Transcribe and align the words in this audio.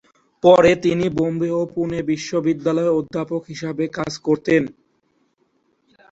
পরে 0.43 0.71
তিনি 0.83 1.05
বোম্বে 1.17 1.49
ও 1.51 1.71
পুনে 1.73 1.99
বিশ্ববিদ্যালয়ে 2.11 2.95
অধ্যাপক 2.99 3.41
হিসেবে 3.51 3.83
কাজ 3.97 4.11
করেন। 4.27 4.63